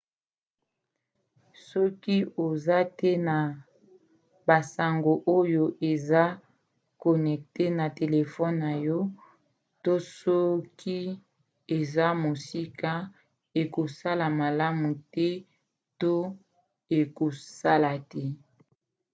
[1.69, 3.37] soki oza te na
[4.47, 6.23] basango oyo eza
[7.03, 8.99] connecte na telefone na yo
[9.83, 10.97] to soki
[11.77, 12.91] eza mosika
[13.61, 15.29] ekosala malamu te
[16.01, 16.13] to
[16.99, 18.23] ekosala te